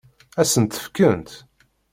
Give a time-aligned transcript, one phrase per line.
[0.39, 1.31] Ad sen-tt-fkent?